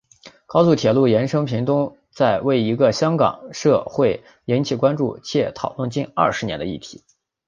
[0.47, 1.95] 高速铁路延伸屏东
[2.43, 7.03] 为一个在台湾社会引起关注且讨论近二十年的议题。